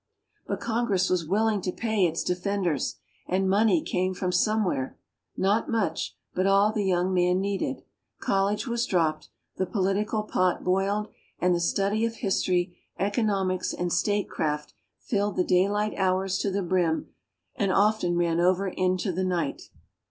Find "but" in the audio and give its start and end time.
0.47-0.59, 6.33-6.47